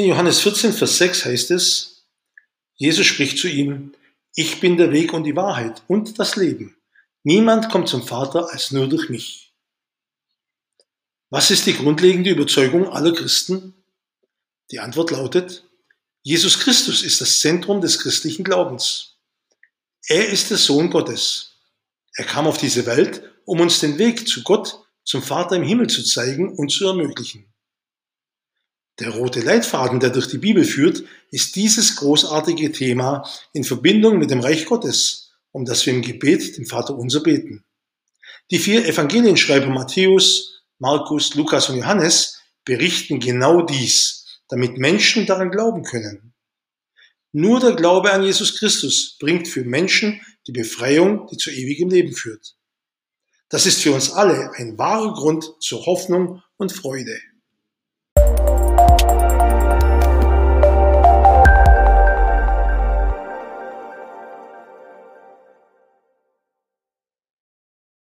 In 0.00 0.06
Johannes 0.06 0.40
14, 0.40 0.72
Vers 0.72 0.96
6 0.96 1.26
heißt 1.26 1.50
es, 1.50 2.06
Jesus 2.74 3.04
spricht 3.04 3.36
zu 3.36 3.48
ihm, 3.48 3.92
ich 4.34 4.58
bin 4.58 4.78
der 4.78 4.92
Weg 4.92 5.12
und 5.12 5.24
die 5.24 5.36
Wahrheit 5.36 5.82
und 5.88 6.18
das 6.18 6.36
Leben. 6.36 6.74
Niemand 7.22 7.68
kommt 7.68 7.86
zum 7.86 8.06
Vater 8.06 8.50
als 8.50 8.70
nur 8.70 8.88
durch 8.88 9.10
mich. 9.10 9.52
Was 11.28 11.50
ist 11.50 11.66
die 11.66 11.74
grundlegende 11.74 12.30
Überzeugung 12.30 12.88
aller 12.88 13.12
Christen? 13.12 13.74
Die 14.70 14.80
Antwort 14.80 15.10
lautet, 15.10 15.64
Jesus 16.22 16.60
Christus 16.60 17.02
ist 17.02 17.20
das 17.20 17.38
Zentrum 17.40 17.82
des 17.82 17.98
christlichen 17.98 18.42
Glaubens. 18.42 19.18
Er 20.06 20.30
ist 20.30 20.48
der 20.48 20.56
Sohn 20.56 20.88
Gottes. 20.88 21.58
Er 22.14 22.24
kam 22.24 22.46
auf 22.46 22.56
diese 22.56 22.86
Welt, 22.86 23.22
um 23.44 23.60
uns 23.60 23.80
den 23.80 23.98
Weg 23.98 24.26
zu 24.26 24.44
Gott, 24.44 24.82
zum 25.04 25.22
Vater 25.22 25.56
im 25.56 25.62
Himmel 25.62 25.88
zu 25.88 26.02
zeigen 26.02 26.56
und 26.56 26.72
zu 26.72 26.86
ermöglichen. 26.86 27.49
Der 29.00 29.10
rote 29.10 29.40
Leitfaden, 29.40 29.98
der 29.98 30.10
durch 30.10 30.28
die 30.28 30.38
Bibel 30.38 30.62
führt, 30.62 31.02
ist 31.30 31.56
dieses 31.56 31.96
großartige 31.96 32.70
Thema 32.70 33.26
in 33.54 33.64
Verbindung 33.64 34.18
mit 34.18 34.30
dem 34.30 34.40
Reich 34.40 34.66
Gottes, 34.66 35.32
um 35.52 35.64
das 35.64 35.86
wir 35.86 35.94
im 35.94 36.02
Gebet 36.02 36.58
dem 36.58 36.66
Vater 36.66 36.94
unser 36.94 37.20
beten. 37.20 37.64
Die 38.50 38.58
vier 38.58 38.84
Evangelienschreiber 38.86 39.68
Matthäus, 39.70 40.62
Markus, 40.78 41.34
Lukas 41.34 41.70
und 41.70 41.78
Johannes 41.78 42.42
berichten 42.64 43.20
genau 43.20 43.62
dies, 43.62 44.40
damit 44.48 44.76
Menschen 44.76 45.24
daran 45.24 45.50
glauben 45.50 45.82
können. 45.82 46.34
Nur 47.32 47.58
der 47.58 47.72
Glaube 47.72 48.12
an 48.12 48.22
Jesus 48.22 48.58
Christus 48.58 49.16
bringt 49.18 49.48
für 49.48 49.64
Menschen 49.64 50.20
die 50.46 50.52
Befreiung, 50.52 51.26
die 51.28 51.38
zu 51.38 51.50
ewigem 51.50 51.88
Leben 51.88 52.12
führt. 52.12 52.54
Das 53.48 53.66
ist 53.66 53.80
für 53.80 53.92
uns 53.92 54.12
alle 54.12 54.52
ein 54.56 54.76
wahrer 54.76 55.14
Grund 55.14 55.54
zur 55.60 55.86
Hoffnung 55.86 56.42
und 56.56 56.72
Freude. 56.72 57.18